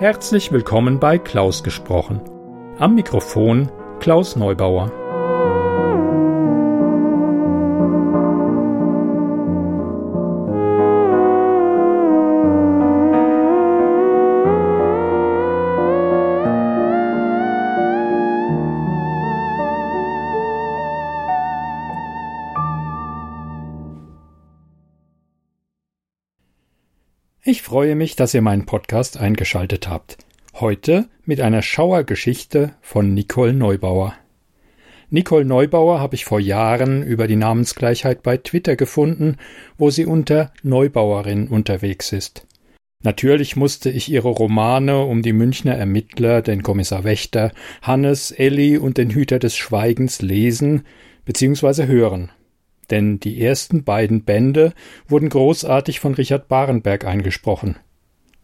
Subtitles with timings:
[0.00, 2.20] Herzlich willkommen bei Klaus gesprochen.
[2.78, 4.92] Am Mikrofon Klaus Neubauer.
[27.50, 30.18] Ich freue mich, dass ihr meinen Podcast eingeschaltet habt.
[30.52, 34.12] Heute mit einer Schauergeschichte von Nicole Neubauer.
[35.08, 39.38] Nicole Neubauer habe ich vor Jahren über die Namensgleichheit bei Twitter gefunden,
[39.78, 42.46] wo sie unter Neubauerin unterwegs ist.
[43.02, 48.98] Natürlich musste ich ihre Romane um die Münchner Ermittler, den Kommissar Wächter, Hannes, Elli und
[48.98, 50.84] den Hüter des Schweigens lesen
[51.24, 51.86] bzw.
[51.86, 52.30] hören
[52.90, 54.72] denn die ersten beiden Bände
[55.06, 57.76] wurden großartig von Richard Barenberg eingesprochen.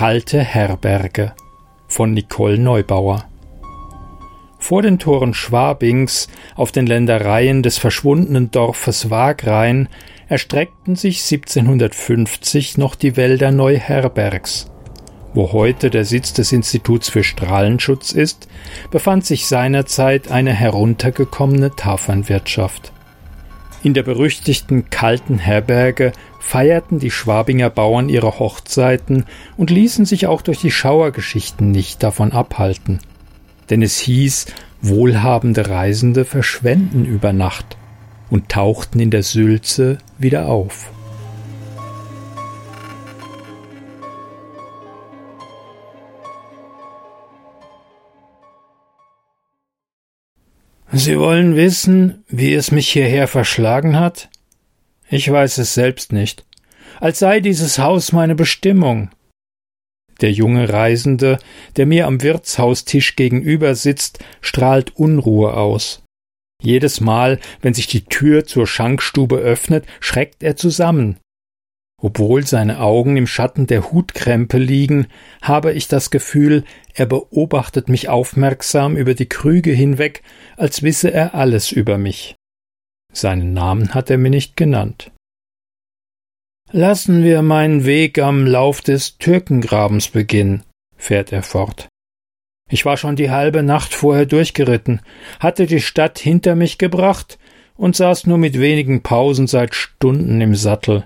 [0.00, 1.34] Kalte Herberge
[1.86, 3.26] von Nicole Neubauer.
[4.58, 9.90] Vor den Toren Schwabings, auf den Ländereien des verschwundenen Dorfes Wagrain,
[10.26, 14.70] erstreckten sich 1750 noch die Wälder Neuherbergs.
[15.34, 18.48] Wo heute der Sitz des Instituts für Strahlenschutz ist,
[18.90, 22.90] befand sich seinerzeit eine heruntergekommene Tafernwirtschaft.
[23.82, 29.24] In der berüchtigten kalten Herberge feierten die Schwabinger Bauern ihre Hochzeiten
[29.56, 32.98] und ließen sich auch durch die Schauergeschichten nicht davon abhalten.
[33.70, 34.46] Denn es hieß,
[34.82, 37.78] wohlhabende Reisende verschwenden über Nacht
[38.28, 40.90] und tauchten in der Sülze wieder auf.
[50.92, 54.28] Sie wollen wissen, wie es mich hierher verschlagen hat?
[55.08, 56.44] Ich weiß es selbst nicht.
[56.98, 59.10] Als sei dieses Haus meine Bestimmung.
[60.20, 61.38] Der junge Reisende,
[61.76, 66.02] der mir am Wirtshaustisch gegenüber sitzt, strahlt Unruhe aus.
[66.60, 71.16] Jedes Mal, wenn sich die Tür zur Schankstube öffnet, schreckt er zusammen.
[72.02, 75.06] Obwohl seine Augen im Schatten der Hutkrempe liegen,
[75.42, 80.22] habe ich das Gefühl, er beobachtet mich aufmerksam über die Krüge hinweg,
[80.56, 82.36] als wisse er alles über mich.
[83.12, 85.10] Seinen Namen hat er mir nicht genannt.
[86.72, 90.62] Lassen wir meinen Weg am Lauf des Türkengrabens beginnen,
[90.96, 91.88] fährt er fort.
[92.70, 95.00] Ich war schon die halbe Nacht vorher durchgeritten,
[95.40, 97.38] hatte die Stadt hinter mich gebracht
[97.76, 101.04] und saß nur mit wenigen Pausen seit Stunden im Sattel.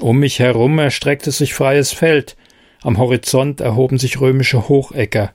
[0.00, 2.36] Um mich herum erstreckte sich freies Feld,
[2.82, 5.32] am Horizont erhoben sich römische Hochäcker.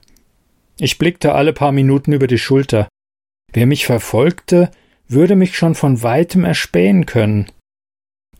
[0.78, 2.88] Ich blickte alle paar Minuten über die Schulter.
[3.52, 4.70] Wer mich verfolgte,
[5.08, 7.50] würde mich schon von weitem erspähen können.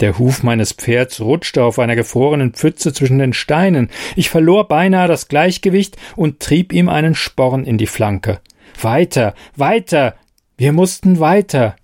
[0.00, 3.90] Der Huf meines Pferds rutschte auf einer gefrorenen Pfütze zwischen den Steinen.
[4.16, 8.40] Ich verlor beinahe das Gleichgewicht und trieb ihm einen Sporn in die Flanke.
[8.80, 10.14] Weiter, weiter.
[10.56, 11.76] Wir mussten weiter.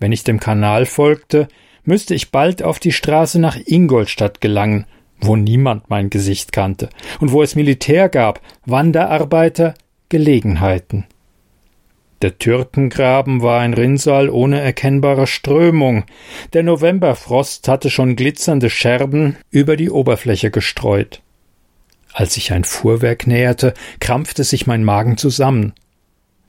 [0.00, 1.48] Wenn ich dem Kanal folgte,
[1.84, 4.86] müsste ich bald auf die Straße nach Ingolstadt gelangen,
[5.20, 6.88] wo niemand mein Gesicht kannte
[7.20, 9.74] und wo es Militär gab, Wanderarbeiter,
[10.08, 11.06] Gelegenheiten.
[12.22, 16.04] Der Türkengraben war ein Rinnsal ohne erkennbare Strömung.
[16.52, 21.20] Der Novemberfrost hatte schon glitzernde Scherben über die Oberfläche gestreut.
[22.12, 25.72] Als sich ein Fuhrwerk näherte, krampfte sich mein Magen zusammen.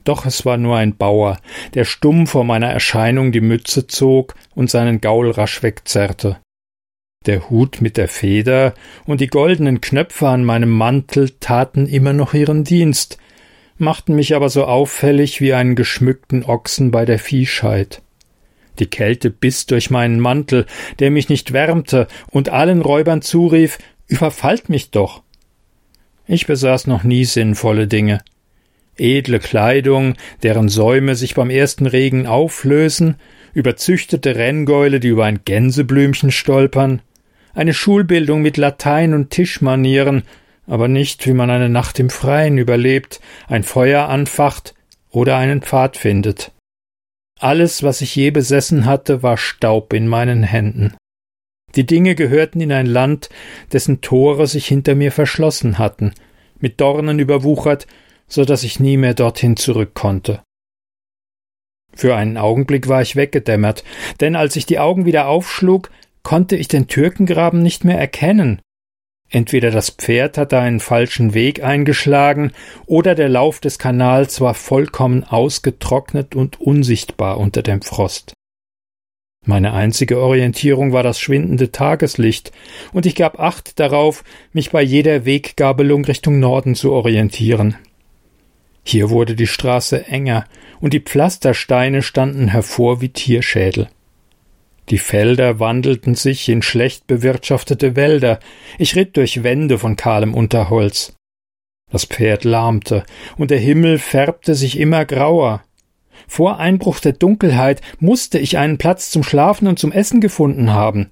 [0.03, 1.39] Doch es war nur ein Bauer,
[1.73, 6.37] der stumm vor meiner Erscheinung die Mütze zog und seinen Gaul rasch wegzerrte.
[7.25, 8.73] Der Hut mit der Feder
[9.05, 13.17] und die goldenen Knöpfe an meinem Mantel taten immer noch ihren Dienst,
[13.77, 18.01] machten mich aber so auffällig wie einen geschmückten Ochsen bei der Viehscheid.
[18.79, 20.65] Die Kälte biss durch meinen Mantel,
[20.99, 23.77] der mich nicht wärmte, und allen Räubern zurief
[24.07, 25.23] Überfallt mich doch.
[26.27, 28.19] Ich besaß noch nie sinnvolle Dinge.
[28.97, 33.15] Edle Kleidung, deren Säume sich beim ersten Regen auflösen,
[33.53, 37.01] überzüchtete Renngäule, die über ein Gänseblümchen stolpern,
[37.53, 40.23] eine Schulbildung mit Latein und Tischmanieren,
[40.65, 44.73] aber nicht, wie man eine Nacht im Freien überlebt, ein Feuer anfacht
[45.09, 46.51] oder einen Pfad findet.
[47.39, 50.95] Alles, was ich je besessen hatte, war Staub in meinen Händen.
[51.75, 53.29] Die Dinge gehörten in ein Land,
[53.71, 56.13] dessen Tore sich hinter mir verschlossen hatten,
[56.59, 57.87] mit Dornen überwuchert,
[58.33, 60.41] so dass ich nie mehr dorthin zurück konnte.
[61.95, 63.83] Für einen Augenblick war ich weggedämmert,
[64.21, 65.91] denn als ich die Augen wieder aufschlug,
[66.23, 68.59] konnte ich den Türkengraben nicht mehr erkennen.
[69.29, 72.53] Entweder das Pferd hatte einen falschen Weg eingeschlagen,
[72.87, 78.33] oder der Lauf des Kanals war vollkommen ausgetrocknet und unsichtbar unter dem Frost.
[79.45, 82.51] Meine einzige Orientierung war das schwindende Tageslicht,
[82.93, 87.75] und ich gab Acht darauf, mich bei jeder Weggabelung Richtung Norden zu orientieren.
[88.83, 90.45] Hier wurde die Straße enger,
[90.79, 93.87] und die Pflastersteine standen hervor wie Tierschädel.
[94.89, 98.39] Die Felder wandelten sich in schlecht bewirtschaftete Wälder,
[98.77, 101.15] ich ritt durch Wände von kahlem Unterholz.
[101.89, 103.05] Das Pferd lahmte,
[103.37, 105.63] und der Himmel färbte sich immer grauer.
[106.27, 111.11] Vor Einbruch der Dunkelheit musste ich einen Platz zum Schlafen und zum Essen gefunden haben.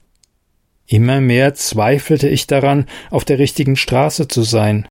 [0.88, 4.88] Immer mehr zweifelte ich daran, auf der richtigen Straße zu sein.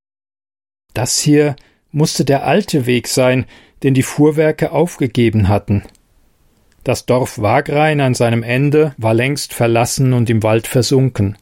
[0.95, 1.57] Das hier
[1.93, 3.47] musste der alte Weg sein,
[3.83, 5.83] den die Fuhrwerke aufgegeben hatten.
[6.85, 11.37] Das Dorf Wagrein an seinem Ende war längst verlassen und im Wald versunken.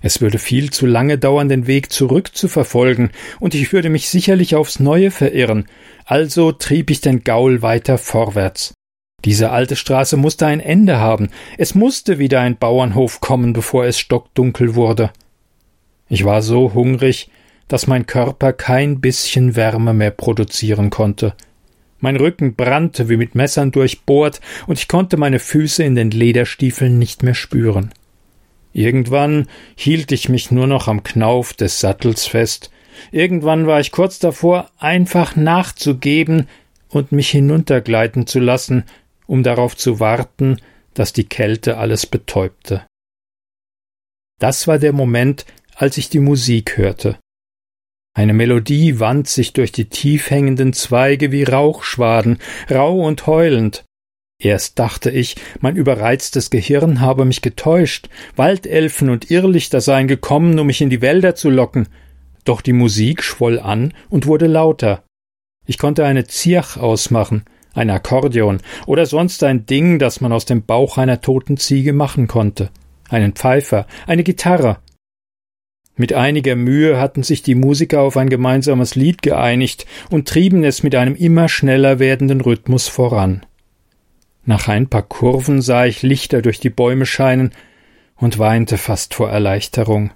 [0.00, 4.80] Es würde viel zu lange dauern, den Weg zurückzuverfolgen, und ich würde mich sicherlich aufs
[4.80, 5.66] Neue verirren,
[6.04, 8.74] also trieb ich den Gaul weiter vorwärts.
[9.24, 13.98] Diese alte Straße musste ein Ende haben, es musste wieder ein Bauernhof kommen, bevor es
[13.98, 15.12] stockdunkel wurde.
[16.08, 17.30] Ich war so hungrig,
[17.68, 21.34] dass mein Körper kein bisschen Wärme mehr produzieren konnte.
[22.00, 26.98] Mein Rücken brannte wie mit Messern durchbohrt, und ich konnte meine Füße in den Lederstiefeln
[26.98, 27.92] nicht mehr spüren.
[28.72, 32.70] Irgendwann hielt ich mich nur noch am Knauf des Sattels fest,
[33.10, 36.48] irgendwann war ich kurz davor, einfach nachzugeben
[36.88, 38.84] und mich hinuntergleiten zu lassen,
[39.26, 40.58] um darauf zu warten,
[40.94, 42.84] dass die Kälte alles betäubte.
[44.38, 47.18] Das war der Moment, als ich die Musik hörte.
[48.14, 52.38] Eine Melodie wand sich durch die tief hängenden Zweige wie Rauchschwaden,
[52.70, 53.84] rau und heulend.
[54.38, 60.66] Erst dachte ich, mein überreiztes Gehirn habe mich getäuscht, Waldelfen und Irrlichter seien gekommen, um
[60.66, 61.88] mich in die Wälder zu locken.
[62.44, 65.04] Doch die Musik schwoll an und wurde lauter.
[65.64, 70.64] Ich konnte eine Zirch ausmachen, ein Akkordeon oder sonst ein Ding, das man aus dem
[70.64, 72.70] Bauch einer toten Ziege machen konnte,
[73.08, 74.78] einen Pfeifer, eine Gitarre,
[75.94, 80.82] mit einiger Mühe hatten sich die Musiker auf ein gemeinsames Lied geeinigt und trieben es
[80.82, 83.44] mit einem immer schneller werdenden Rhythmus voran.
[84.44, 87.52] Nach ein paar Kurven sah ich Lichter durch die Bäume scheinen
[88.16, 90.12] und weinte fast vor Erleichterung.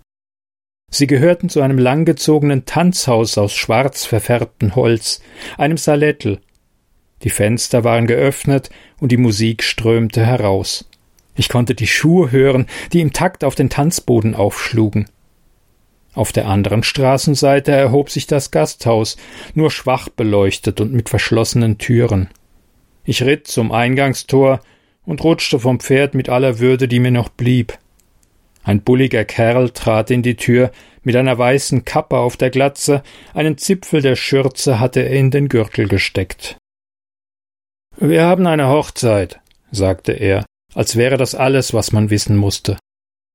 [0.91, 5.21] Sie gehörten zu einem langgezogenen Tanzhaus aus schwarz verfärbtem Holz,
[5.59, 6.41] einem Salettel.
[7.23, 10.89] Die Fenster waren geöffnet und die Musik strömte heraus.
[11.35, 15.07] Ich konnte die Schuhe hören, die im Takt auf den Tanzboden aufschlugen.
[16.17, 19.19] Auf der anderen Straßenseite erhob sich das Gasthaus,
[19.55, 22.31] nur schwach beleuchtet und mit verschlossenen Türen.
[23.05, 24.61] Ich ritt zum Eingangstor
[25.05, 27.79] und rutschte vom Pferd mit aller Würde, die mir noch blieb.
[28.65, 33.03] Ein bulliger Kerl trat in die Tür, mit einer weißen Kappe auf der Glatze,
[33.35, 36.57] einen Zipfel der Schürze hatte er in den Gürtel gesteckt.
[37.99, 42.79] Wir haben eine Hochzeit, sagte er, als wäre das alles, was man wissen musste.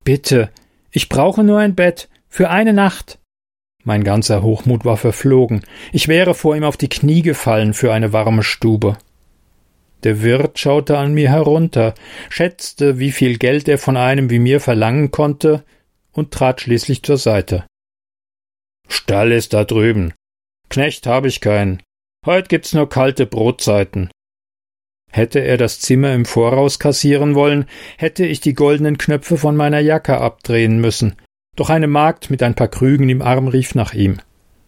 [0.03, 0.49] Bitte,
[0.89, 3.19] ich brauche nur ein Bett, für eine Nacht.
[3.83, 5.63] Mein ganzer Hochmut war verflogen.
[5.91, 8.97] Ich wäre vor ihm auf die Knie gefallen für eine warme Stube.
[10.03, 11.93] Der Wirt schaute an mir herunter,
[12.29, 15.63] schätzte, wie viel Geld er von einem wie mir verlangen konnte,
[16.13, 17.65] und trat schließlich zur Seite.
[18.87, 20.13] Stall ist da drüben.
[20.69, 21.81] Knecht habe ich keinen.
[22.25, 24.09] Heut gibt's nur kalte Brotzeiten.
[25.11, 27.65] Hätte er das Zimmer im Voraus kassieren wollen,
[27.97, 31.15] hätte ich die goldenen Knöpfe von meiner Jacke abdrehen müssen,
[31.55, 34.19] Doch eine Magd mit ein paar Krügen im Arm rief nach ihm.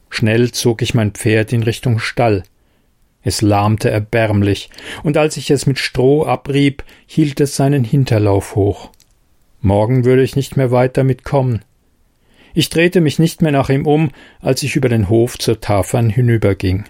[0.09, 2.43] Schnell zog ich mein Pferd in Richtung Stall.
[3.23, 4.69] Es lahmte erbärmlich,
[5.01, 8.91] und als ich es mit Stroh abrieb, hielt es seinen Hinterlauf hoch.
[9.61, 11.63] Morgen würde ich nicht mehr weit damit kommen.
[12.53, 14.11] Ich drehte mich nicht mehr nach ihm um,
[14.41, 16.83] als ich über den Hof zur Tafern hinüberging.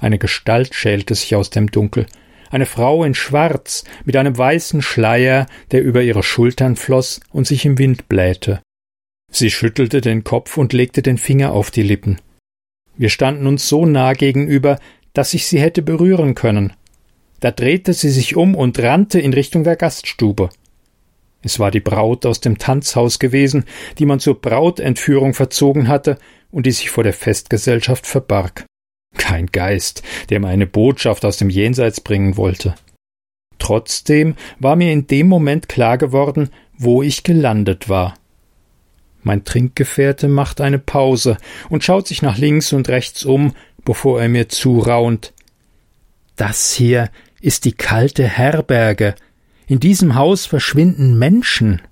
[0.00, 2.06] Eine Gestalt schälte sich aus dem Dunkel,
[2.50, 7.64] eine Frau in Schwarz mit einem weißen Schleier, der über ihre Schultern floss und sich
[7.64, 8.60] im Wind blähte.
[9.32, 12.20] Sie schüttelte den Kopf und legte den Finger auf die Lippen.
[12.96, 14.78] Wir standen uns so nah gegenüber,
[15.14, 16.74] dass ich sie hätte berühren können.
[17.40, 20.50] Da drehte sie sich um und rannte in Richtung der Gaststube.
[21.42, 23.64] Es war die Braut aus dem Tanzhaus gewesen,
[23.98, 26.18] die man zur Brautentführung verzogen hatte
[26.50, 28.66] und die sich vor der Festgesellschaft verbarg.
[29.16, 32.74] Kein Geist, der mir eine Botschaft aus dem Jenseits bringen wollte.
[33.58, 38.14] Trotzdem war mir in dem Moment klar geworden, wo ich gelandet war.
[39.22, 41.36] Mein Trinkgefährte macht eine Pause
[41.68, 45.32] und schaut sich nach links und rechts um, bevor er mir zuraunt.
[46.36, 47.10] Das hier
[47.40, 49.14] ist die kalte Herberge.
[49.66, 51.82] In diesem Haus verschwinden Menschen.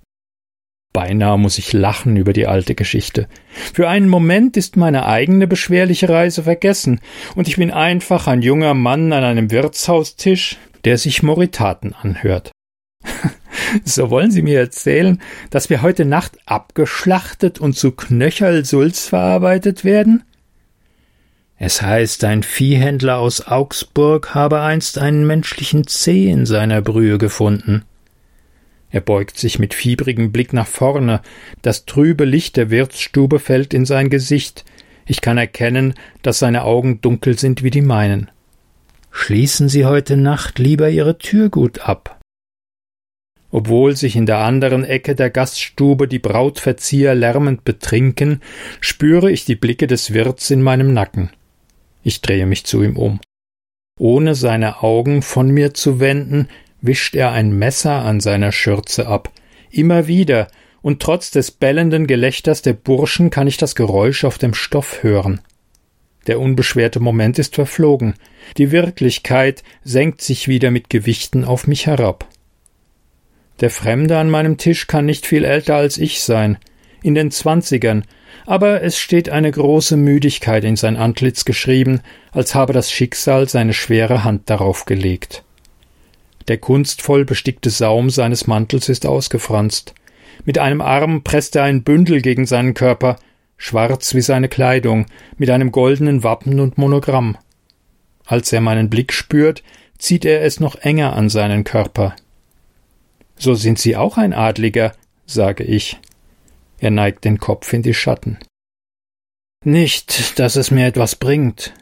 [0.92, 3.28] Beinahe muss ich lachen über die alte Geschichte.
[3.72, 7.00] Für einen Moment ist meine eigene beschwerliche Reise vergessen,
[7.36, 12.50] und ich bin einfach ein junger Mann an einem Wirtshaustisch, der sich Moritaten anhört.
[13.84, 20.24] so wollen Sie mir erzählen, dass wir heute Nacht abgeschlachtet und zu Knöchelsulz verarbeitet werden?
[21.58, 27.84] Es heißt, ein Viehhändler aus Augsburg habe einst einen menschlichen Zeh in seiner Brühe gefunden.
[28.90, 31.20] Er beugt sich mit fiebrigem Blick nach vorne,
[31.62, 34.64] das trübe Licht der Wirtsstube fällt in sein Gesicht,
[35.06, 38.30] ich kann erkennen, dass seine Augen dunkel sind wie die meinen.
[39.10, 42.19] Schließen Sie heute Nacht lieber Ihre Tür gut ab.
[43.52, 48.40] Obwohl sich in der anderen Ecke der Gaststube die Brautverzieher lärmend betrinken,
[48.80, 51.30] spüre ich die Blicke des Wirts in meinem Nacken.
[52.02, 53.20] Ich drehe mich zu ihm um.
[53.98, 56.48] Ohne seine Augen von mir zu wenden,
[56.80, 59.30] wischt er ein Messer an seiner Schürze ab.
[59.70, 60.48] Immer wieder,
[60.82, 65.40] und trotz des bellenden Gelächters der Burschen kann ich das Geräusch auf dem Stoff hören.
[66.26, 68.14] Der unbeschwerte Moment ist verflogen.
[68.56, 72.26] Die Wirklichkeit senkt sich wieder mit Gewichten auf mich herab.
[73.60, 76.58] Der Fremde an meinem Tisch kann nicht viel älter als ich sein,
[77.02, 78.04] in den Zwanzigern,
[78.46, 82.00] aber es steht eine große Müdigkeit in sein Antlitz geschrieben,
[82.32, 85.44] als habe das Schicksal seine schwere Hand darauf gelegt.
[86.48, 89.94] Der kunstvoll bestickte Saum seines Mantels ist ausgefranst.
[90.44, 93.16] Mit einem Arm presst er ein Bündel gegen seinen Körper,
[93.58, 97.36] schwarz wie seine Kleidung, mit einem goldenen Wappen und Monogramm.
[98.24, 99.62] Als er meinen Blick spürt,
[99.98, 102.16] zieht er es noch enger an seinen Körper.
[103.40, 104.92] So sind Sie auch ein Adliger,
[105.24, 105.98] sage ich.
[106.78, 108.38] Er neigt den Kopf in die Schatten.
[109.64, 111.72] Nicht, dass es mir etwas bringt.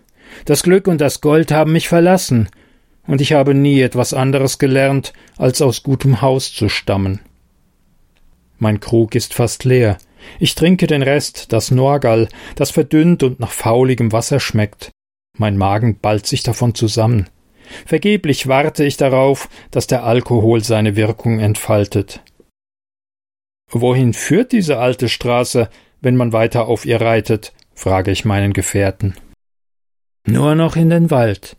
[0.44, 2.48] Das Glück und das Gold haben mich verlassen,
[3.08, 7.20] und ich habe nie etwas anderes gelernt, als aus gutem Haus zu stammen.
[8.58, 9.98] Mein Krug ist fast leer.
[10.38, 14.90] Ich trinke den Rest, das Norgal, das verdünnt und nach fauligem Wasser schmeckt.
[15.36, 17.28] Mein Magen ballt sich davon zusammen.
[17.86, 22.22] Vergeblich warte ich darauf, dass der Alkohol seine Wirkung entfaltet.
[23.70, 25.68] Wohin führt diese alte Straße,
[26.00, 27.52] wenn man weiter auf ihr reitet?
[27.74, 29.14] frage ich meinen Gefährten.
[30.26, 31.56] Nur noch in den Wald.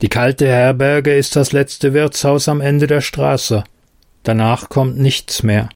[0.00, 3.64] Die kalte Herberge ist das letzte Wirtshaus am Ende der Straße.
[4.22, 5.68] Danach kommt nichts mehr.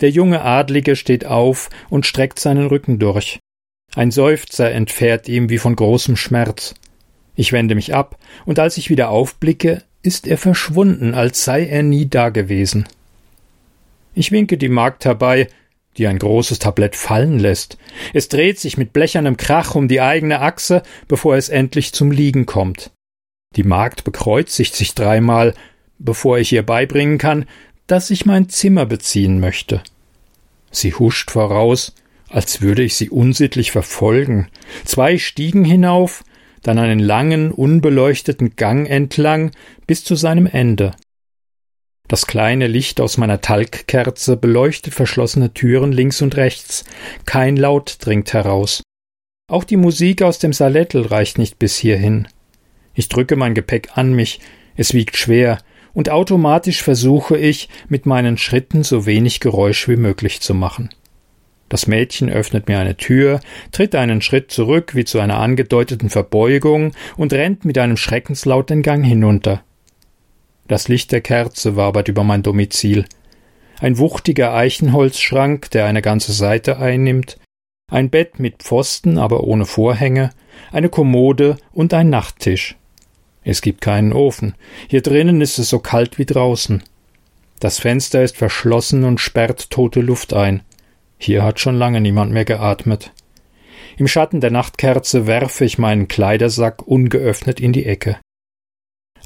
[0.00, 3.40] Der junge Adlige steht auf und streckt seinen Rücken durch.
[3.94, 6.74] Ein Seufzer entfährt ihm wie von großem Schmerz.
[7.38, 11.84] Ich wende mich ab, und als ich wieder aufblicke, ist er verschwunden, als sei er
[11.84, 12.88] nie dagewesen.
[14.12, 15.46] Ich winke die Magd herbei,
[15.96, 17.78] die ein großes Tablett fallen lässt.
[18.12, 22.44] Es dreht sich mit blechernem Krach um die eigene Achse, bevor es endlich zum Liegen
[22.44, 22.90] kommt.
[23.54, 25.54] Die Magd bekreuzigt sich dreimal,
[26.00, 27.44] bevor ich ihr beibringen kann,
[27.86, 29.84] dass ich mein Zimmer beziehen möchte.
[30.72, 31.94] Sie huscht voraus,
[32.28, 34.48] als würde ich sie unsittlich verfolgen.
[34.84, 36.24] Zwei Stiegen hinauf,
[36.62, 39.52] dann einen langen, unbeleuchteten Gang entlang
[39.86, 40.92] bis zu seinem Ende.
[42.08, 46.84] Das kleine Licht aus meiner Talgkerze beleuchtet verschlossene Türen links und rechts.
[47.26, 48.82] Kein Laut dringt heraus.
[49.50, 52.26] Auch die Musik aus dem Salettel reicht nicht bis hierhin.
[52.94, 54.40] Ich drücke mein Gepäck an mich,
[54.76, 55.58] es wiegt schwer,
[55.92, 60.90] und automatisch versuche ich, mit meinen Schritten so wenig Geräusch wie möglich zu machen.
[61.68, 63.40] Das Mädchen öffnet mir eine Tür,
[63.72, 68.82] tritt einen Schritt zurück wie zu einer angedeuteten Verbeugung und rennt mit einem Schreckenslaut den
[68.82, 69.62] Gang hinunter.
[70.66, 73.04] Das Licht der Kerze wabert über mein Domizil.
[73.80, 77.38] ein wuchtiger Eichenholzschrank, der eine ganze Seite einnimmt,
[77.90, 80.30] ein Bett mit Pfosten, aber ohne Vorhänge,
[80.72, 82.76] eine Kommode und ein Nachttisch.
[83.44, 84.54] Es gibt keinen Ofen.
[84.88, 86.82] Hier drinnen ist es so kalt wie draußen.
[87.60, 90.62] Das Fenster ist verschlossen und sperrt tote Luft ein.
[91.18, 93.12] Hier hat schon lange niemand mehr geatmet.
[93.96, 98.18] Im Schatten der Nachtkerze werfe ich meinen Kleidersack ungeöffnet in die Ecke.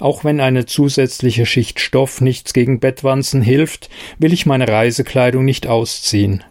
[0.00, 5.66] Auch wenn eine zusätzliche Schicht Stoff nichts gegen Bettwanzen hilft, will ich meine Reisekleidung nicht
[5.66, 6.42] ausziehen.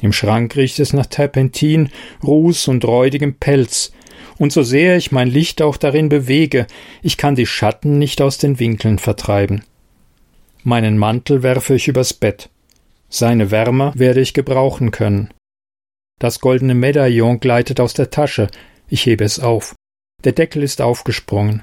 [0.00, 1.90] Im Schrank riecht es nach Terpentin,
[2.22, 3.92] Ruß und räudigem Pelz,
[4.38, 6.66] und so sehr ich mein Licht auch darin bewege,
[7.02, 9.64] ich kann die Schatten nicht aus den Winkeln vertreiben.
[10.62, 12.50] Meinen Mantel werfe ich übers Bett.
[13.14, 15.32] Seine Wärme werde ich gebrauchen können.
[16.18, 18.48] Das goldene Medaillon gleitet aus der Tasche.
[18.88, 19.76] Ich hebe es auf.
[20.24, 21.62] Der Deckel ist aufgesprungen.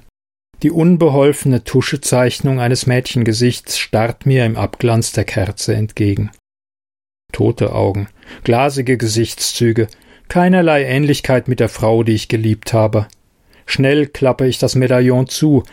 [0.64, 6.32] Die unbeholfene Tuschezeichnung eines Mädchengesichts starrt mir im Abglanz der Kerze entgegen.
[7.34, 8.08] Tote Augen,
[8.46, 9.90] glasige Gesichtszüge,
[10.30, 13.08] keinerlei Ähnlichkeit mit der Frau, die ich geliebt habe.
[13.66, 15.64] Schnell klappe ich das Medaillon zu,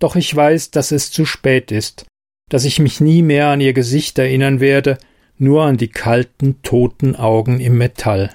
[0.00, 2.06] doch ich weiß, dass es zu spät ist,
[2.50, 4.98] dass ich mich nie mehr an ihr Gesicht erinnern werde,
[5.40, 8.30] nur an die kalten, toten Augen im Metall.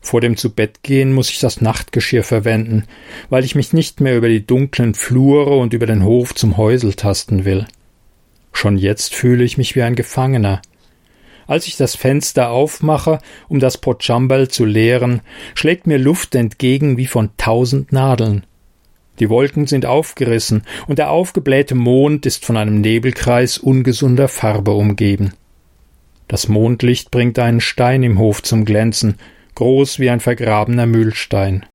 [0.00, 2.84] Vor dem Zubettgehen muss ich das Nachtgeschirr verwenden,
[3.28, 6.94] weil ich mich nicht mehr über die dunklen Flure und über den Hof zum Häusel
[6.94, 7.66] tasten will.
[8.52, 10.62] Schon jetzt fühle ich mich wie ein Gefangener.
[11.46, 15.20] Als ich das Fenster aufmache, um das Potschambal zu leeren,
[15.54, 18.46] schlägt mir Luft entgegen wie von tausend Nadeln.
[19.18, 25.34] Die Wolken sind aufgerissen, und der aufgeblähte Mond ist von einem Nebelkreis ungesunder Farbe umgeben.
[26.30, 29.16] Das Mondlicht bringt einen Stein im Hof zum Glänzen,
[29.56, 31.66] groß wie ein vergrabener Mühlstein.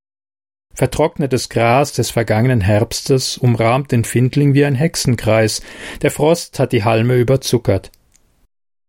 [0.73, 5.61] Vertrocknetes Gras des vergangenen Herbstes umrahmt den Findling wie ein Hexenkreis,
[6.01, 7.91] der Frost hat die Halme überzuckert.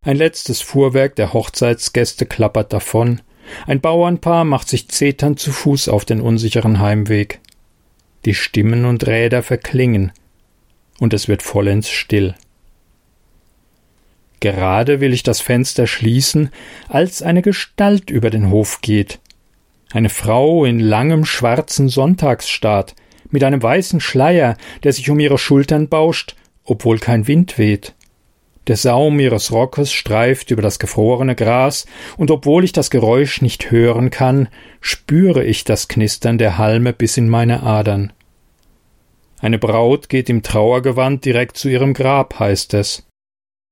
[0.04, 3.20] Ein letztes Fuhrwerk der Hochzeitsgäste klappert davon,
[3.66, 7.40] ein Bauernpaar macht sich zeternd zu Fuß auf den unsicheren Heimweg.
[8.24, 10.12] Die Stimmen und Räder verklingen,
[11.00, 12.36] und es wird vollends still.
[14.40, 16.50] Gerade will ich das Fenster schließen,
[16.88, 19.18] als eine Gestalt über den Hof geht.
[19.92, 22.94] Eine Frau in langem schwarzen Sonntagsstaat,
[23.30, 27.94] mit einem weißen Schleier, der sich um ihre Schultern bauscht, obwohl kein Wind weht.
[28.66, 33.70] Der Saum ihres Rockes streift über das gefrorene Gras, und obwohl ich das Geräusch nicht
[33.70, 34.48] hören kann,
[34.80, 38.12] spüre ich das Knistern der Halme bis in meine Adern.
[39.40, 43.05] Eine Braut geht im Trauergewand direkt zu ihrem Grab, heißt es.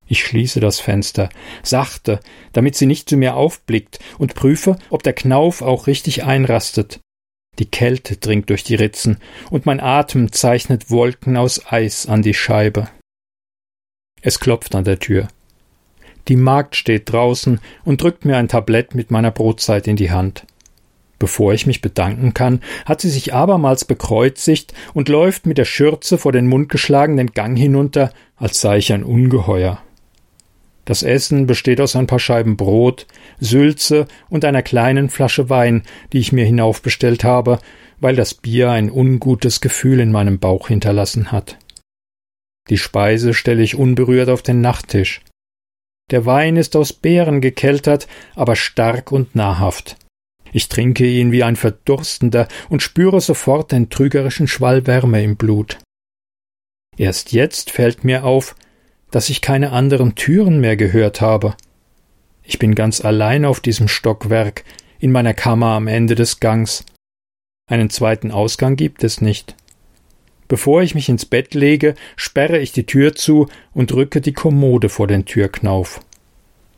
[0.06, 1.30] Ich schließe das Fenster,
[1.62, 2.20] sachte,
[2.52, 7.00] damit sie nicht zu mir aufblickt, und prüfe, ob der Knauf auch richtig einrastet.
[7.58, 9.18] Die Kälte dringt durch die Ritzen,
[9.50, 12.88] und mein Atem zeichnet Wolken aus Eis an die Scheibe.
[14.20, 15.28] Es klopft an der Tür.
[16.28, 20.46] Die Magd steht draußen und drückt mir ein Tablett mit meiner Brotzeit in die Hand.
[21.18, 26.18] Bevor ich mich bedanken kann, hat sie sich abermals bekreuzigt und läuft mit der Schürze
[26.18, 29.83] vor den Mund geschlagen den Gang hinunter, als sei ich ein Ungeheuer.
[30.84, 33.06] Das Essen besteht aus ein paar Scheiben Brot,
[33.40, 37.58] Sülze und einer kleinen Flasche Wein, die ich mir hinaufbestellt habe,
[38.00, 41.58] weil das Bier ein ungutes Gefühl in meinem Bauch hinterlassen hat.
[42.70, 45.20] Die Speise stelle ich unberührt auf den Nachttisch.
[46.10, 49.96] Der Wein ist aus Beeren gekeltert, aber stark und nahrhaft.
[50.52, 55.78] Ich trinke ihn wie ein Verdurstender und spüre sofort den trügerischen Schwall Wärme im Blut.
[56.96, 58.54] Erst jetzt fällt mir auf,
[59.14, 61.54] dass ich keine anderen Türen mehr gehört habe.
[62.42, 64.64] Ich bin ganz allein auf diesem Stockwerk,
[64.98, 66.84] in meiner Kammer am Ende des Gangs.
[67.70, 69.54] Einen zweiten Ausgang gibt es nicht.
[70.48, 74.88] Bevor ich mich ins Bett lege, sperre ich die Tür zu und drücke die Kommode
[74.88, 76.00] vor den Türknauf.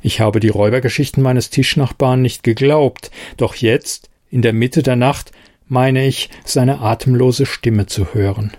[0.03, 5.33] Ich habe die Räubergeschichten meines Tischnachbarn nicht geglaubt, doch jetzt, in der Mitte der Nacht,
[5.69, 8.53] meine ich, seine atemlose Stimme zu hören.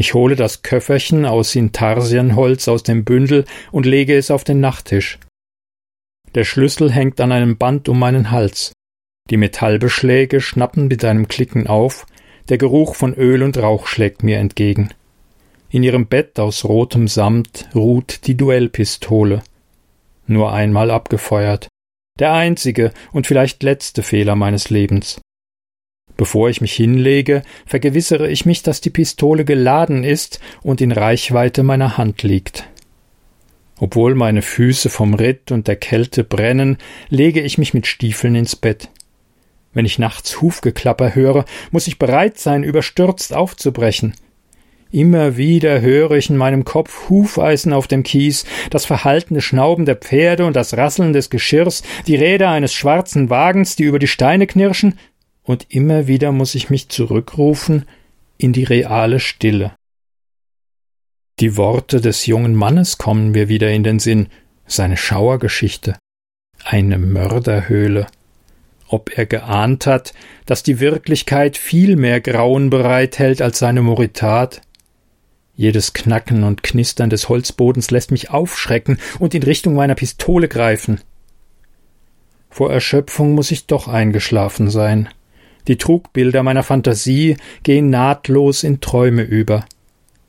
[0.00, 5.18] Ich hole das Köfferchen aus Intarsienholz aus dem Bündel und lege es auf den Nachttisch.
[6.34, 8.72] Der Schlüssel hängt an einem Band um meinen Hals.
[9.28, 12.06] Die Metallbeschläge schnappen mit einem Klicken auf,
[12.48, 14.88] der Geruch von Öl und Rauch schlägt mir entgegen.
[15.68, 19.42] In ihrem Bett aus rotem Samt ruht die Duellpistole.
[20.26, 21.68] Nur einmal abgefeuert.
[22.18, 25.20] Der einzige und vielleicht letzte Fehler meines Lebens.
[26.20, 31.62] Bevor ich mich hinlege, vergewissere ich mich, dass die Pistole geladen ist und in Reichweite
[31.62, 32.68] meiner Hand liegt.
[33.78, 36.76] Obwohl meine Füße vom Ritt und der Kälte brennen,
[37.08, 38.90] lege ich mich mit Stiefeln ins Bett.
[39.72, 44.12] Wenn ich nachts Hufgeklapper höre, muss ich bereit sein, überstürzt aufzubrechen.
[44.92, 49.96] Immer wieder höre ich in meinem Kopf Hufeisen auf dem Kies, das verhaltene Schnauben der
[49.96, 54.46] Pferde und das Rasseln des Geschirrs, die Räder eines schwarzen Wagens, die über die Steine
[54.46, 54.98] knirschen,
[55.42, 57.84] und immer wieder muss ich mich zurückrufen
[58.38, 59.72] in die reale Stille.
[61.40, 64.28] Die Worte des jungen Mannes kommen mir wieder in den Sinn,
[64.66, 65.96] seine Schauergeschichte.
[66.64, 68.06] Eine Mörderhöhle.
[68.88, 70.12] Ob er geahnt hat,
[70.46, 74.60] dass die Wirklichkeit viel mehr Grauen bereithält als seine Moritat?
[75.54, 81.00] Jedes Knacken und Knistern des Holzbodens lässt mich aufschrecken und in Richtung meiner Pistole greifen.
[82.50, 85.08] Vor Erschöpfung muss ich doch eingeschlafen sein.
[85.70, 89.64] Die Trugbilder meiner Fantasie gehen nahtlos in Träume über.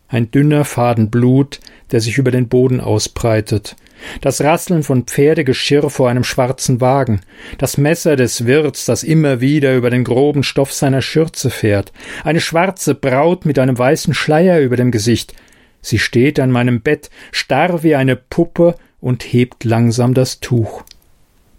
[0.08, 3.75] Ein dünner Faden Blut, der sich über den Boden ausbreitet,
[4.21, 7.21] das Rasseln von Pferdegeschirr vor einem schwarzen Wagen,
[7.58, 11.91] das Messer des Wirts, das immer wieder über den groben Stoff seiner Schürze fährt,
[12.23, 15.34] eine schwarze Braut mit einem weißen Schleier über dem Gesicht.
[15.82, 20.84] Sie steht an meinem Bett, starr wie eine Puppe und hebt langsam das Tuch.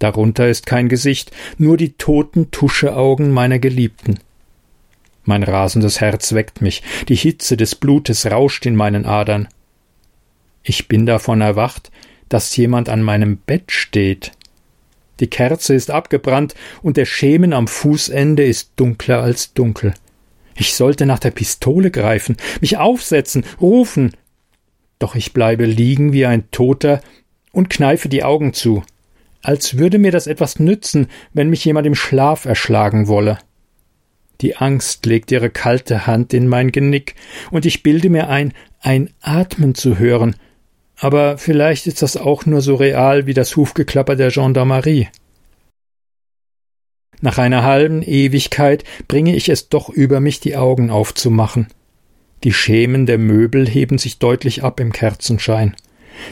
[0.02, 4.18] Darunter ist kein Gesicht, nur die toten Tuscheaugen meiner Geliebten.
[5.22, 9.46] Mein rasendes Herz weckt mich, die Hitze des Blutes rauscht in meinen Adern.
[10.64, 11.92] Ich bin davon erwacht,
[12.28, 14.32] dass jemand an meinem Bett steht.
[15.20, 19.94] Die Kerze ist abgebrannt und der Schemen am Fußende ist dunkler als dunkel.
[20.56, 24.16] Ich sollte nach der Pistole greifen, mich aufsetzen, rufen.
[24.98, 27.00] Doch ich bleibe liegen wie ein Toter
[27.52, 28.82] und kneife die Augen zu,
[29.42, 33.38] als würde mir das etwas nützen, wenn mich jemand im Schlaf erschlagen wolle.
[34.40, 37.14] Die Angst legt ihre kalte Hand in mein Genick,
[37.50, 40.36] und ich bilde mir ein, ein Atmen zu hören,
[40.96, 45.08] aber vielleicht ist das auch nur so real wie das Hufgeklapper der Gendarmerie.
[47.20, 51.68] Nach einer halben Ewigkeit bringe ich es doch über mich, die Augen aufzumachen.
[52.42, 55.76] Die Schemen der Möbel heben sich deutlich ab im Kerzenschein.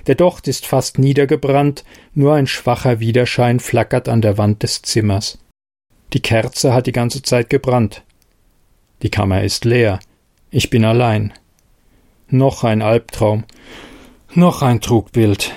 [0.06, 5.38] Der Docht ist fast niedergebrannt, nur ein schwacher Widerschein flackert an der Wand des Zimmers.
[6.12, 8.02] Die Kerze hat die ganze Zeit gebrannt.
[9.02, 10.00] Die Kammer ist leer.
[10.50, 11.32] Ich bin allein.
[12.28, 13.44] Noch ein Albtraum.
[14.34, 15.52] Noch ein Trugbild.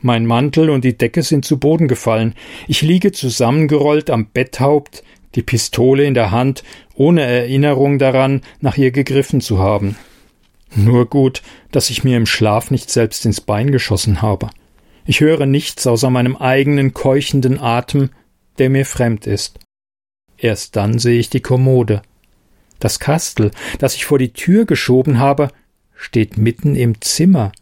[0.00, 2.34] Mein Mantel und die Decke sind zu Boden gefallen.
[2.66, 8.90] Ich liege zusammengerollt am Betthaupt, die Pistole in der Hand, ohne Erinnerung daran, nach ihr
[8.90, 9.96] gegriffen zu haben.
[10.74, 14.50] Nur gut, dass ich mir im Schlaf nicht selbst ins Bein geschossen habe.
[15.04, 18.10] Ich höre nichts außer meinem eigenen keuchenden Atem,
[18.58, 19.58] der mir fremd ist.
[20.38, 22.02] Erst dann sehe ich die Kommode.
[22.78, 25.48] Das Kastel, das ich vor die Tür geschoben habe,
[25.94, 27.52] steht mitten im Zimmer.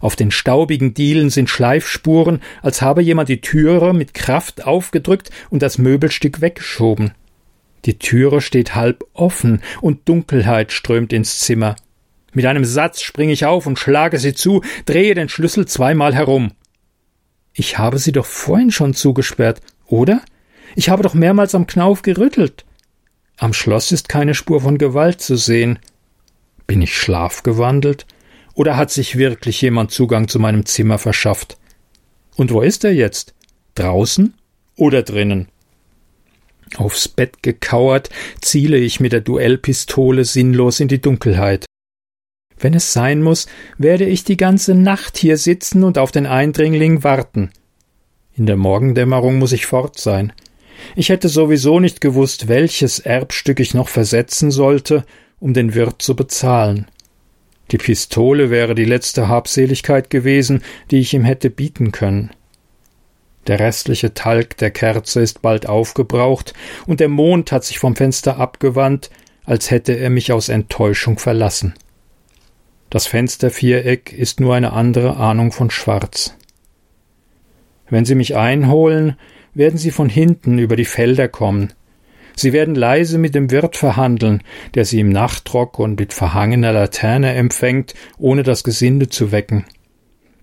[0.00, 5.62] Auf den staubigen Dielen sind Schleifspuren, als habe jemand die Türe mit Kraft aufgedrückt und
[5.62, 7.12] das Möbelstück weggeschoben.
[7.84, 11.76] Die Türe steht halb offen und Dunkelheit strömt ins Zimmer.
[12.32, 16.52] Mit einem Satz springe ich auf und schlage sie zu, drehe den Schlüssel zweimal herum.
[17.52, 20.22] Ich habe sie doch vorhin schon zugesperrt, oder?
[20.76, 22.64] Ich habe doch mehrmals am Knauf gerüttelt.
[23.36, 25.78] Am Schloss ist keine Spur von Gewalt zu sehen.
[26.66, 28.06] Bin ich schlafgewandelt?
[28.54, 31.56] Oder hat sich wirklich jemand Zugang zu meinem Zimmer verschafft?
[32.36, 33.34] Und wo ist er jetzt?
[33.74, 34.34] Draußen
[34.76, 35.48] oder drinnen?
[36.76, 41.66] Aufs Bett gekauert, ziele ich mit der Duellpistole sinnlos in die Dunkelheit.
[42.60, 43.46] Wenn es sein muss,
[43.78, 47.50] werde ich die ganze Nacht hier sitzen und auf den Eindringling warten.
[48.36, 50.32] In der Morgendämmerung muss ich fort sein.
[50.94, 55.04] Ich hätte sowieso nicht gewusst, welches Erbstück ich noch versetzen sollte,
[55.38, 56.86] um den Wirt zu bezahlen.
[57.70, 62.30] Die Pistole wäre die letzte Habseligkeit gewesen, die ich ihm hätte bieten können.
[63.46, 66.52] Der restliche Talg der Kerze ist bald aufgebraucht,
[66.86, 69.10] und der Mond hat sich vom Fenster abgewandt,
[69.44, 71.74] als hätte er mich aus Enttäuschung verlassen.
[72.90, 76.36] Das Fensterviereck ist nur eine andere Ahnung von Schwarz.
[77.88, 79.16] Wenn Sie mich einholen,
[79.54, 81.72] werden Sie von hinten über die Felder kommen,
[82.40, 84.42] Sie werden leise mit dem Wirt verhandeln,
[84.74, 89.66] der sie im Nachtrock und mit verhangener Laterne empfängt, ohne das Gesinde zu wecken.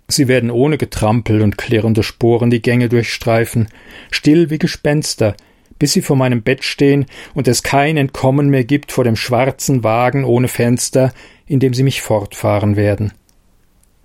[0.08, 3.70] Sie werden ohne Getrampel und klirrende Sporen die Gänge durchstreifen,
[4.12, 5.36] still wie Gespenster,
[5.80, 9.84] bis sie vor meinem Bett stehen und es kein Entkommen mehr gibt vor dem schwarzen
[9.84, 11.12] Wagen ohne Fenster,
[11.48, 13.14] in dem sie mich fortfahren werden.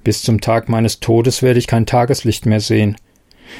[0.04, 2.96] Bis zum Tag meines Todes werde ich kein Tageslicht mehr sehen.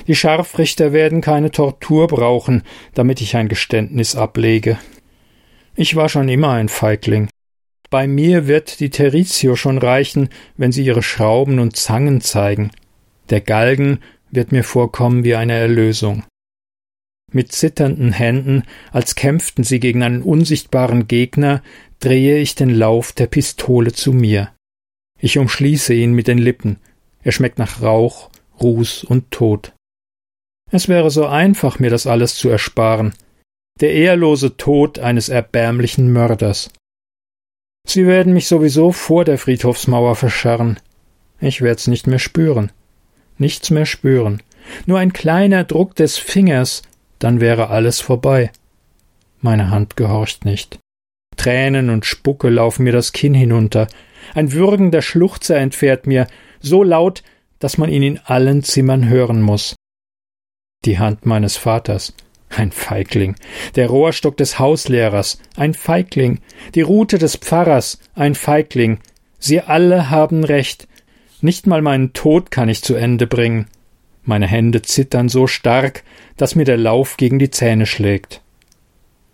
[0.07, 2.63] Die Scharfrichter werden keine Tortur brauchen,
[2.95, 4.79] damit ich ein Geständnis ablege.
[5.75, 7.29] Ich war schon immer ein Feigling.
[7.91, 12.71] Bei mir wird die Terizio schon reichen, wenn sie ihre Schrauben und Zangen zeigen.
[13.31, 16.25] Der Galgen wird mir vorkommen wie eine Erlösung.
[17.31, 21.63] Mit zitternden Händen, als kämpften sie gegen einen unsichtbaren Gegner,
[22.03, 24.51] drehe ich den Lauf der Pistole zu mir.
[25.21, 26.79] Ich umschließe ihn mit den Lippen.
[27.23, 28.29] Er schmeckt nach Rauch,
[28.61, 29.73] Ruß und Tod.
[30.73, 33.15] Es wäre so einfach, mir das alles zu ersparen.
[33.81, 36.71] Der ehrlose Tod eines erbärmlichen Mörders.
[37.87, 40.81] Sie werden mich sowieso vor der Friedhofsmauer verscharren.
[41.41, 42.73] Ich werd's nicht mehr spüren.
[43.39, 44.43] Nichts mehr spüren.
[44.87, 46.83] Nur ein kleiner Druck des Fingers,
[47.21, 48.51] dann wäre alles vorbei.
[49.41, 50.81] Meine Hand gehorcht nicht.
[51.37, 53.89] Tränen und Spucke laufen mir das Kinn hinunter.
[54.35, 56.27] Ein würgender Schluchzer entfährt mir,
[56.61, 57.23] so laut,
[57.59, 59.75] dass man ihn in allen Zimmern hören muss.
[60.85, 62.15] Die Hand meines Vaters,
[62.49, 63.37] ein Feigling,
[63.77, 66.41] der Rohrstock des Hauslehrers, ein Feigling,
[66.75, 68.99] die Rute des Pfarrers, ein Feigling,
[69.39, 70.89] sie alle haben recht,
[71.43, 73.67] nicht mal meinen Tod kann ich zu Ende bringen.
[74.23, 76.05] Meine Hände zittern so stark,
[76.37, 78.41] dass mir der Lauf gegen die Zähne schlägt.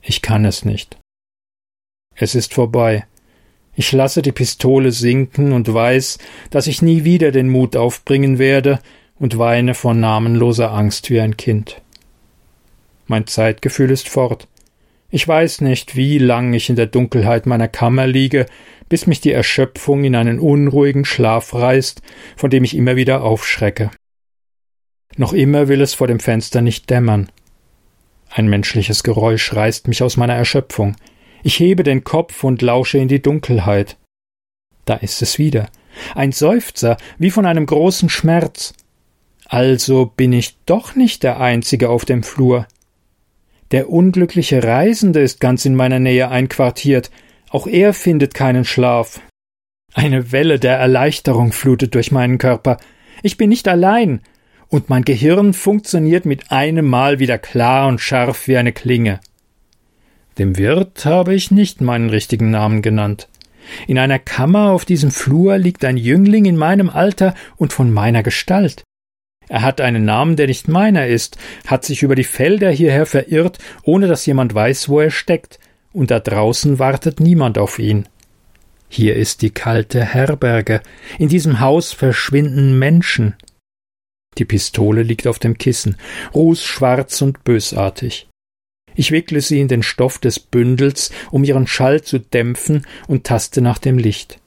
[0.01, 0.97] Ich kann es nicht.
[2.19, 3.07] Es ist vorbei.
[3.75, 6.19] Ich lasse die Pistole sinken und weiß,
[6.51, 8.81] dass ich nie wieder den Mut aufbringen werde
[9.19, 11.81] und weine vor namenloser Angst wie ein Kind.
[13.07, 14.49] Mein Zeitgefühl ist fort.
[15.11, 18.47] Ich weiß nicht, wie lang ich in der Dunkelheit meiner Kammer liege,
[18.89, 22.03] bis mich die Erschöpfung in einen unruhigen Schlaf reißt,
[22.37, 23.91] von dem ich immer wieder aufschrecke.
[25.17, 27.31] Noch immer will es vor dem Fenster nicht dämmern.
[28.29, 30.97] Ein menschliches Geräusch reißt mich aus meiner Erschöpfung.
[31.43, 33.97] Ich hebe den Kopf und lausche in die Dunkelheit.
[34.85, 35.69] Da ist es wieder.
[36.15, 38.75] Ein Seufzer, wie von einem großen Schmerz.
[39.47, 42.67] Also bin ich doch nicht der Einzige auf dem Flur.
[43.71, 47.11] Der unglückliche Reisende ist ganz in meiner Nähe einquartiert.
[47.51, 49.21] Auch er findet keinen Schlaf.
[49.95, 52.79] Eine Welle der Erleichterung flutet durch meinen Körper.
[53.23, 54.23] Ich bin nicht allein
[54.69, 59.21] und mein Gehirn funktioniert mit einem Mal wieder klar und scharf wie eine Klinge.
[60.39, 63.29] Dem Wirt habe ich nicht meinen richtigen Namen genannt.
[63.87, 68.23] In einer Kammer auf diesem Flur liegt ein Jüngling in meinem Alter und von meiner
[68.23, 68.85] Gestalt.
[69.49, 73.59] Er hat einen Namen, der nicht meiner ist, hat sich über die Felder hierher verirrt,
[73.83, 75.59] ohne dass jemand weiß, wo er steckt,
[75.93, 78.07] und da draußen wartet niemand auf ihn.
[78.89, 80.83] Hier ist die kalte Herberge,
[81.19, 83.35] in diesem Haus verschwinden Menschen.
[84.37, 85.97] Die Pistole liegt auf dem Kissen,
[86.35, 88.28] rußschwarz und bösartig.
[88.99, 93.61] Ich wickle sie in den Stoff des Bündels, um ihren Schall zu dämpfen, und taste
[93.61, 94.41] nach dem Licht.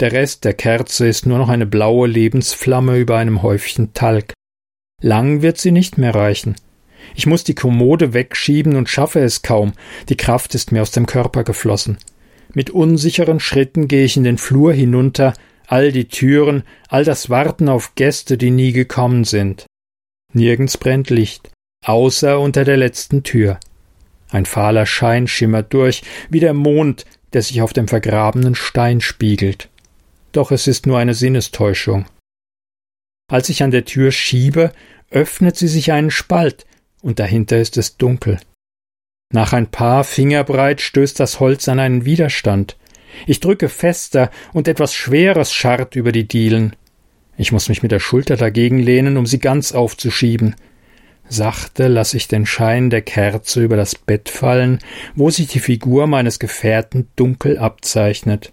[0.00, 4.34] Der Rest der Kerze ist nur noch eine blaue Lebensflamme über einem Häufchen Talg.
[5.00, 6.56] Lang wird sie nicht mehr reichen.
[7.14, 9.72] Ich muss die Kommode wegschieben und schaffe es kaum.
[10.10, 11.96] Die Kraft ist mir aus dem Körper geflossen.
[12.52, 15.32] Mit unsicheren Schritten gehe ich in den Flur hinunter,
[15.68, 19.64] all die Türen, all das Warten auf Gäste, die nie gekommen sind.
[20.34, 21.48] Nirgends brennt Licht,
[21.82, 23.58] außer unter der letzten Tür.
[24.30, 29.68] Ein fahler Schein schimmert durch, wie der Mond, der sich auf dem vergrabenen Stein spiegelt.
[30.32, 32.06] Doch es ist nur eine Sinnestäuschung.
[33.28, 34.72] Als ich an der Tür schiebe,
[35.10, 36.66] öffnet sie sich einen Spalt,
[37.02, 38.38] und dahinter ist es dunkel.
[39.32, 42.76] Nach ein paar Fingerbreit stößt das Holz an einen Widerstand.
[43.26, 46.76] Ich drücke fester und etwas Schweres scharrt über die Dielen.
[47.36, 50.54] Ich muss mich mit der Schulter dagegen lehnen, um sie ganz aufzuschieben.
[51.28, 54.78] Sachte lasse ich den Schein der Kerze über das Bett fallen,
[55.14, 58.52] wo sich die Figur meines Gefährten dunkel abzeichnet.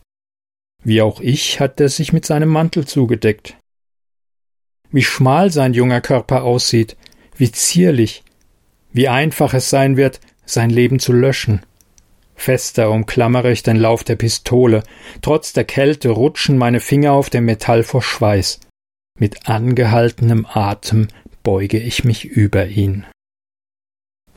[0.84, 3.58] Wie auch ich hat er sich mit seinem Mantel zugedeckt.
[4.92, 6.98] Wie schmal sein junger Körper aussieht,
[7.38, 8.24] wie zierlich,
[8.92, 11.62] wie einfach es sein wird, sein Leben zu löschen.
[12.36, 14.84] Fester umklammere ich den Lauf der Pistole.
[15.22, 18.60] Trotz der Kälte rutschen meine Finger auf dem Metall vor Schweiß.
[19.20, 21.08] Mit angehaltenem Atem
[21.44, 23.06] beuge ich mich über ihn.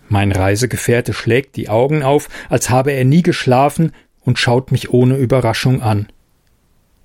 [0.08, 5.16] Mein Reisegefährte schlägt die Augen auf, als habe er nie geschlafen, und schaut mich ohne
[5.16, 6.08] Überraschung an.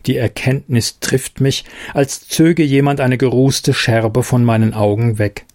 [0.07, 5.45] Die Erkenntnis trifft mich, als zöge jemand eine gerußte Scherbe von meinen Augen weg.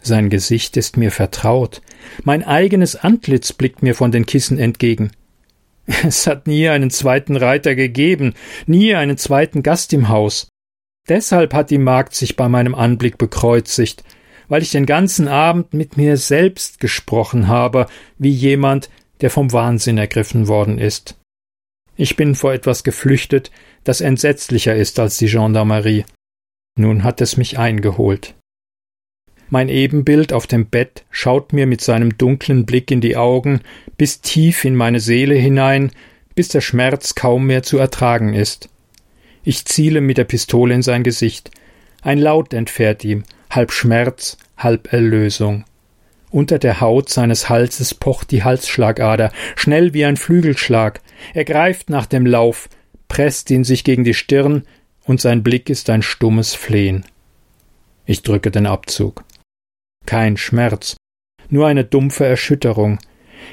[0.00, 1.82] Sein Gesicht ist mir vertraut.
[2.24, 5.12] Mein eigenes Antlitz blickt mir von den Kissen entgegen.
[6.04, 8.34] Es hat nie einen zweiten Reiter gegeben,
[8.66, 10.48] nie einen zweiten Gast im Haus.
[11.08, 14.02] Deshalb hat die Magd sich bei meinem Anblick bekreuzigt,
[14.48, 17.86] weil ich den ganzen Abend mit mir selbst gesprochen habe,
[18.18, 18.90] wie jemand,
[19.20, 21.18] der vom Wahnsinn ergriffen worden ist.
[21.96, 23.50] Ich bin vor etwas geflüchtet,
[23.84, 26.04] das entsetzlicher ist als die Gendarmerie.
[26.78, 28.34] Nun hat es mich eingeholt.
[29.48, 33.60] Mein Ebenbild auf dem Bett schaut mir mit seinem dunklen Blick in die Augen
[33.96, 35.92] bis tief in meine Seele hinein,
[36.34, 38.68] bis der Schmerz kaum mehr zu ertragen ist.
[39.46, 41.52] Ich ziele mit der Pistole in sein Gesicht.
[42.02, 45.64] Ein Laut entfährt ihm, halb Schmerz, halb Erlösung.
[46.32, 51.00] Unter der Haut seines Halses pocht die Halsschlagader, schnell wie ein Flügelschlag.
[51.32, 52.68] Er greift nach dem Lauf,
[53.06, 54.64] presst ihn sich gegen die Stirn,
[55.04, 57.04] und sein Blick ist ein stummes Flehen.
[58.04, 59.22] Ich drücke den Abzug.
[60.06, 60.96] Kein Schmerz,
[61.50, 62.98] nur eine dumpfe Erschütterung.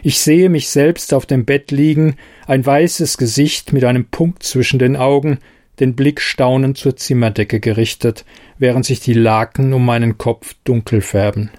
[0.02, 2.16] Ich sehe mich selbst auf dem Bett liegen,
[2.48, 5.38] ein weißes Gesicht mit einem Punkt zwischen den Augen,
[5.80, 8.26] den Blick staunend zur Zimmerdecke gerichtet,
[8.58, 11.52] während sich die Laken um meinen Kopf dunkel färben.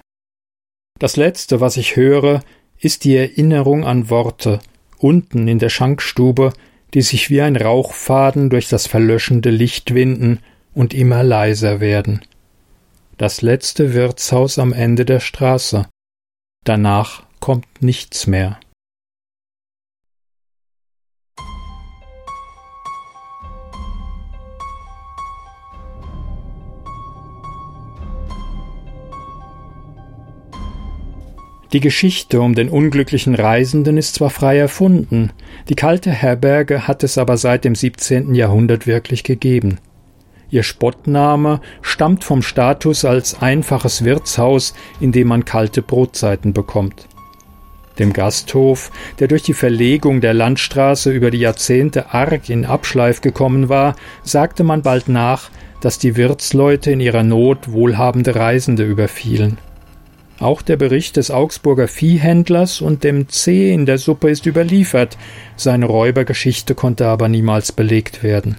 [0.99, 2.41] Das letzte, was ich höre,
[2.79, 4.59] ist die Erinnerung an Worte,
[4.97, 6.53] unten in der Schankstube,
[6.93, 10.39] die sich wie ein Rauchfaden durch das verlöschende Licht winden
[10.73, 12.21] und immer leiser werden.
[13.17, 15.87] Das letzte Wirtshaus am Ende der Straße.
[16.63, 18.59] Danach kommt nichts mehr.
[31.75, 35.33] Die Geschichte um den unglücklichen Reisenden ist zwar frei erfunden,
[35.67, 38.33] die kalte Herberge hat es aber seit dem 17.
[38.33, 39.79] Jahrhundert wirklich gegeben.
[40.49, 47.09] Ihr Spottname stammt vom Status als einfaches Wirtshaus, in dem man kalte Brotzeiten bekommt.
[47.99, 53.67] Dem Gasthof, der durch die Verlegung der Landstraße über die Jahrzehnte arg in Abschleif gekommen
[53.67, 59.57] war, sagte man bald nach, dass die Wirtsleute in ihrer Not wohlhabende Reisende überfielen.
[60.39, 65.17] Auch der Bericht des Augsburger Viehhändlers und dem C in der Suppe ist überliefert,
[65.55, 68.57] seine Räubergeschichte konnte aber niemals belegt werden.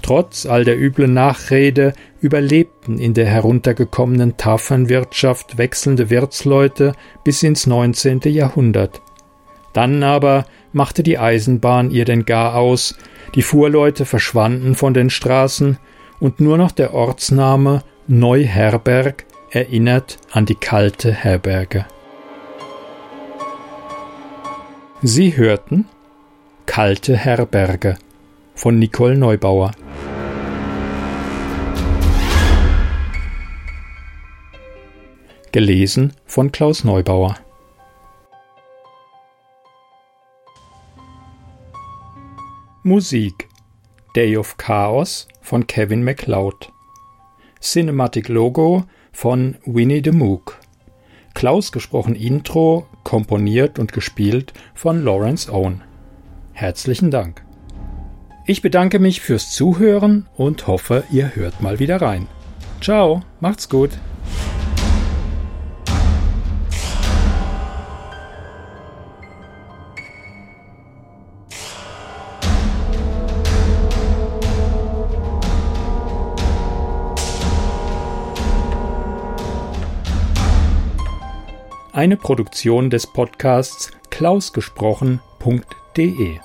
[0.00, 8.20] Trotz all der üblen Nachrede überlebten in der heruntergekommenen Tafernwirtschaft wechselnde Wirtsleute bis ins 19.
[8.24, 9.02] Jahrhundert.
[9.74, 12.96] Dann aber machte die Eisenbahn ihr den Gar aus,
[13.34, 15.76] die Fuhrleute verschwanden von den Straßen
[16.20, 21.86] und nur noch der Ortsname Neuherberg erinnert an die kalte Herberge.
[25.02, 25.86] Sie hörten
[26.66, 27.96] Kalte Herberge
[28.54, 29.72] von Nicole Neubauer.
[35.50, 37.36] Gelesen von Klaus Neubauer.
[42.82, 43.48] Musik
[44.14, 46.70] Day of Chaos von Kevin MacLeod.
[47.60, 48.84] Cinematic Logo
[49.18, 50.60] von Winnie the Mook.
[51.34, 55.82] Klaus gesprochen Intro, komponiert und gespielt von Lawrence Owen.
[56.52, 57.42] Herzlichen Dank.
[58.46, 62.28] Ich bedanke mich fürs Zuhören und hoffe, ihr hört mal wieder rein.
[62.80, 63.90] Ciao, macht's gut.
[81.98, 86.38] Eine Produktion des Podcasts klausgesprochen.de